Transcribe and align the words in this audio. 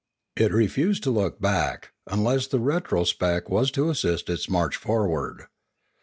It 0.35 0.51
refused 0.51 1.03
to 1.03 1.11
look 1.11 1.39
back, 1.39 1.91
unless 2.07 2.47
the 2.47 2.59
retrospect 2.59 3.51
was 3.51 3.69
to 3.73 3.91
assist 3.91 4.31
its 4.31 4.49
march 4.49 4.75
forward. 4.75 5.43